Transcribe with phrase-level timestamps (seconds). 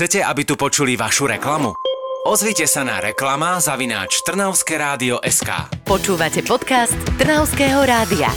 [0.00, 1.76] Chcete, aby tu počuli vašu reklamu?
[2.24, 5.76] Ozvite sa na reklama zavináč Trnavské rádio SK.
[5.84, 8.32] Počúvate podcast Trnavského rádia.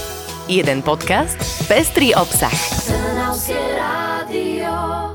[0.52, 1.40] Jeden podcast,
[1.72, 2.52] pestrý obsah.
[2.84, 4.53] Trnavské rádio.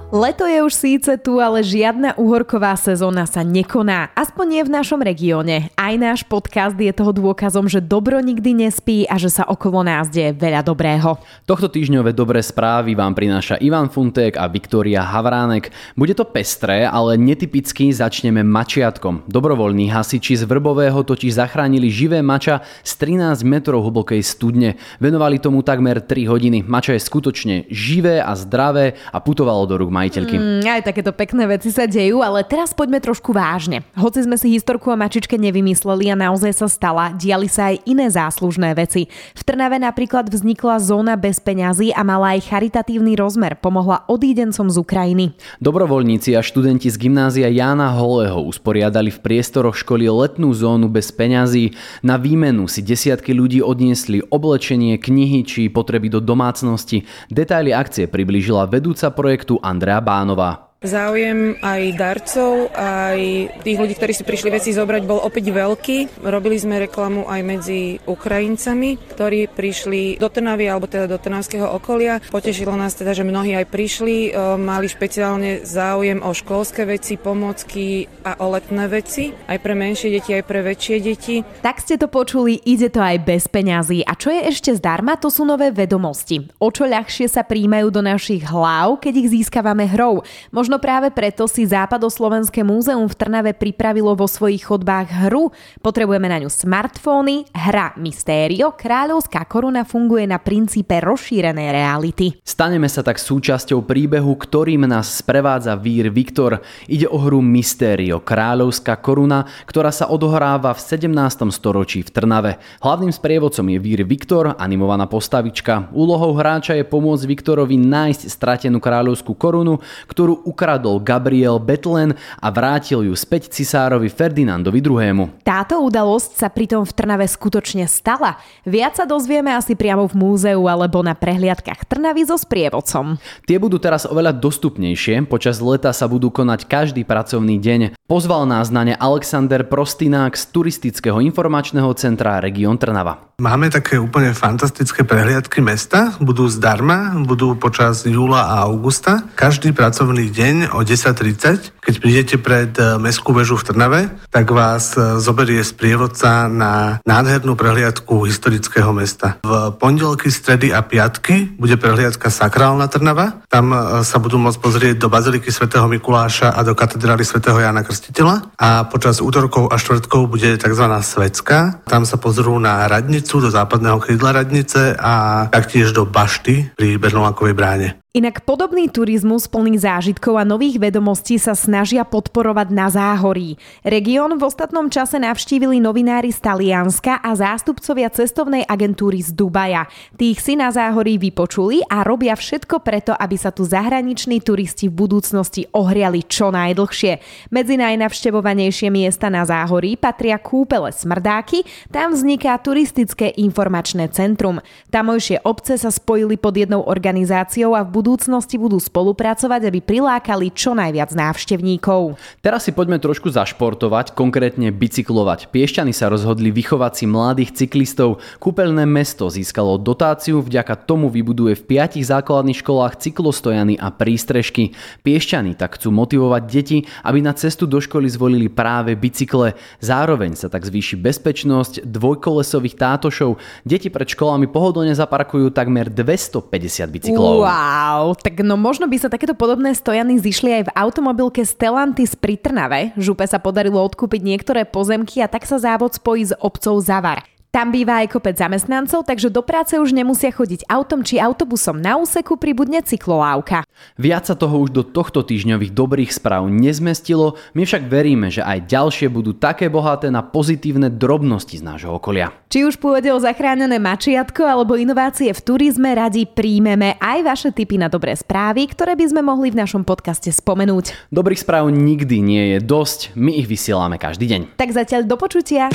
[0.08, 4.08] Leto je už síce tu, ale žiadna uhorková sezóna sa nekoná.
[4.16, 5.68] Aspoň nie v našom regióne.
[5.76, 10.08] Aj náš podcast je toho dôkazom, že dobro nikdy nespí a že sa okolo nás
[10.08, 11.20] deje veľa dobrého.
[11.44, 15.68] Tohto týždňové dobré správy vám prináša Ivan Funtek a Viktória Havránek.
[15.92, 19.28] Bude to pestré, ale netypicky začneme mačiatkom.
[19.28, 24.80] Dobrovoľní hasiči z Vrbového totiž zachránili živé mača z 13 metrov hlbokej studne.
[25.04, 26.64] Venovali tomu takmer 3 hodiny.
[26.64, 30.36] Mača je skutočne živé a zdravé a putovalo do rúk majiteľky.
[30.38, 33.82] Mm, aj takéto pekné veci sa dejú, ale teraz poďme trošku vážne.
[33.98, 38.06] Hoci sme si historku o mačičke nevymysleli a naozaj sa stala, diali sa aj iné
[38.06, 39.10] záslužné veci.
[39.34, 43.58] V Trnave napríklad vznikla zóna bez peňazí a mala aj charitatívny rozmer.
[43.58, 45.24] Pomohla odídencom z Ukrajiny.
[45.58, 51.74] Dobrovoľníci a študenti z gymnázia Jána Holého usporiadali v priestoroch školy letnú zónu bez peňazí.
[52.06, 57.08] Na výmenu si desiatky ľudí odniesli oblečenie, knihy či potreby do domácnosti.
[57.32, 60.67] Detaily akcie priblížila vedúca projektu Andrea Bánová.
[60.78, 63.18] Záujem aj darcov, aj
[63.66, 66.22] tých ľudí, ktorí si prišli veci zobrať, bol opäť veľký.
[66.22, 72.22] Robili sme reklamu aj medzi Ukrajincami, ktorí prišli do Trnavy alebo teda do Trnavského okolia.
[72.30, 78.06] Potešilo nás teda, že mnohí aj prišli, e, mali špeciálne záujem o školské veci, pomocky
[78.22, 81.42] a o letné veci, aj pre menšie deti, aj pre väčšie deti.
[81.58, 84.06] Tak ste to počuli, ide to aj bez peňazí.
[84.06, 86.46] A čo je ešte zdarma, to sú nové vedomosti.
[86.62, 90.22] O čo ľahšie sa príjmajú do našich hlav, keď ich získavame hrou.
[90.54, 95.48] Možno práve preto si Západoslovenské múzeum v Trnave pripravilo vo svojich chodbách hru.
[95.80, 102.36] Potrebujeme na ňu smartfóny, hra Mystério, kráľovská koruna funguje na princípe rozšírenej reality.
[102.44, 106.60] Staneme sa tak súčasťou príbehu, ktorým nás sprevádza vír Viktor.
[106.84, 111.48] Ide o hru Mystério, kráľovská koruna, ktorá sa odohráva v 17.
[111.48, 112.52] storočí v Trnave.
[112.84, 115.88] Hlavným sprievodcom je vír Viktor, animovaná postavička.
[115.96, 119.78] Úlohou hráča je pomôcť Viktorovi nájsť stratenú kráľovskú korunu,
[120.10, 125.46] ktorú ukradol Gabriel Betlen a vrátil ju späť cisárovi Ferdinandovi II.
[125.46, 128.42] Táto udalosť sa pritom v Trnave skutočne stala.
[128.66, 133.22] Viac sa dozvieme asi priamo v múzeu alebo na prehliadkach Trnavy so sprievodcom.
[133.46, 137.94] Tie budú teraz oveľa dostupnejšie, počas leta sa budú konať každý pracovný deň.
[138.10, 143.28] Pozval nás na ne Alexander Prostinák z Turistického informačného centra Region Trnava.
[143.38, 149.22] Máme také úplne fantastické prehliadky mesta, budú zdarma, budú počas júla a augusta.
[149.38, 154.00] Každý pracovný deň o 10.30, keď prídete pred e, Mestskú väžu v Trnave,
[154.32, 159.36] tak vás e, zoberie sprievodca na nádhernú prehliadku historického mesta.
[159.44, 163.44] V pondelky, stredy a piatky bude prehliadka Sakrálna Trnava.
[163.52, 167.84] Tam e, sa budú môcť pozrieť do Baziliky svätého Mikuláša a do katedrály svätého Jana
[167.84, 168.56] Krstiteľa.
[168.56, 170.84] A počas útorkov a štvrtkov bude tzv.
[171.04, 171.84] Svecka.
[171.84, 177.52] Tam sa pozrú na radnicu do západného krídla radnice a taktiež do bašty pri Bernolákovej
[177.52, 177.88] bráne.
[178.16, 183.60] Inak podobný turizmus plný zážitkov a nových vedomostí sa snažia podporovať na záhorí.
[183.84, 189.92] Región v ostatnom čase navštívili novinári z Talianska a zástupcovia cestovnej agentúry z Dubaja.
[190.16, 195.04] Tých si na záhorí vypočuli a robia všetko preto, aby sa tu zahraniční turisti v
[195.04, 197.20] budúcnosti ohriali čo najdlhšie.
[197.52, 201.60] Medzi najnavštevovanejšie miesta na záhorí patria kúpele Smrdáky,
[201.92, 204.64] tam vzniká turistické informačné centrum.
[204.88, 210.78] Tamojšie obce sa spojili pod jednou organizáciou a v budúcnosti budú spolupracovať, aby prilákali čo
[210.78, 212.14] najviac návštevníkov.
[212.38, 215.50] Teraz si poďme trošku zašportovať, konkrétne bicyklovať.
[215.50, 218.22] Piešťany sa rozhodli vychovať si mladých cyklistov.
[218.38, 224.78] Kúpeľné mesto získalo dotáciu, vďaka tomu vybuduje v piatich základných školách cyklostojany a prístrežky.
[225.02, 229.58] Piešťany tak chcú motivovať deti, aby na cestu do školy zvolili práve bicykle.
[229.82, 233.40] Zároveň sa tak zvýši bezpečnosť dvojkolesových tátošov.
[233.66, 237.42] Deti pred školami pohodlne zaparkujú takmer 250 bicyklov.
[237.42, 237.87] Wow,
[238.18, 242.92] tak no možno by sa takéto podobné stojany zišli aj v automobilke Stellantis pri Trnave.
[242.98, 247.37] Župe sa podarilo odkúpiť niektoré pozemky a tak sa závod spojí s obcov Zavar.
[247.48, 251.96] Tam býva aj kopec zamestnancov, takže do práce už nemusia chodiť autom či autobusom na
[251.96, 253.64] úseku, pribudne cyklolávka.
[253.96, 258.68] Viac sa toho už do tohto týždňových dobrých správ nezmestilo, my však veríme, že aj
[258.68, 262.36] ďalšie budú také bohaté na pozitívne drobnosti z nášho okolia.
[262.52, 267.80] Či už pôjde o zachránené mačiatko alebo inovácie v turizme, radi príjmeme aj vaše tipy
[267.80, 271.08] na dobré správy, ktoré by sme mohli v našom podcaste spomenúť.
[271.08, 274.60] Dobrých správ nikdy nie je dosť, my ich vysielame každý deň.
[274.60, 275.72] Tak zatiaľ do počutia.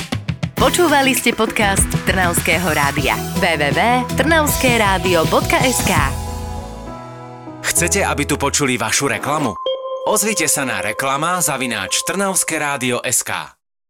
[0.64, 3.20] Počúvali ste podcast Trnavského rádia.
[3.36, 5.92] www.trnavskeradio.sk
[7.60, 9.52] Chcete, aby tu počuli vašu reklamu?
[10.08, 13.53] Ozvite sa na reklama zavináč Trnavské rádio SK.